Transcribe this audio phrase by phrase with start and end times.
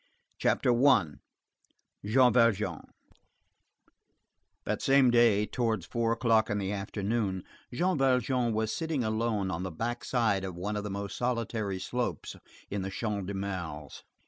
[0.39, 2.85] CHAPTER I—JEAN VALJEAN
[4.65, 9.61] That same day, towards four o'clock in the afternoon, Jean Valjean was sitting alone on
[9.61, 12.35] the back side of one of the most solitary slopes
[12.71, 14.03] in the Champ de Mars.